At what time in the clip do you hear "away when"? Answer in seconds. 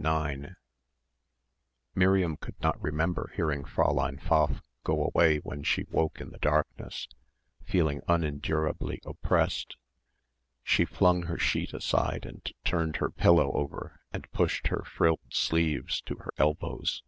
5.04-5.62